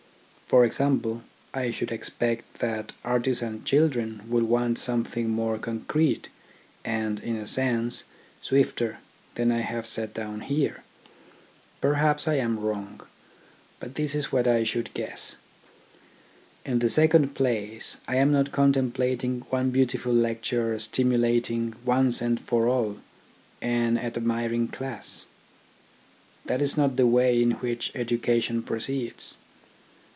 [0.51, 1.21] For example,
[1.53, 6.27] I should expect that artisan children will want something more concrete
[6.83, 8.03] and, in a sense,
[8.41, 8.97] swifter
[9.35, 10.83] than I have set down here.
[11.79, 12.99] Perhaps I am wrong,
[13.79, 15.37] but that is what I should guess.
[16.65, 22.67] In the second place, I am not contemplating one beautiful lecture stimulating, once and for
[22.67, 22.97] all,
[23.61, 25.27] an admiring class.
[26.43, 29.37] That is not the way in which education proceeds'.